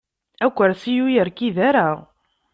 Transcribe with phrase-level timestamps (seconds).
[0.45, 1.87] Akersi-a ur yerkid ara.